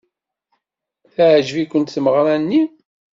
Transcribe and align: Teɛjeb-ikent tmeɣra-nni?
Teɛjeb-ikent 1.13 1.93
tmeɣra-nni? 1.95 2.61